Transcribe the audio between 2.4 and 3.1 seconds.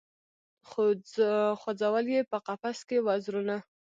قفس کي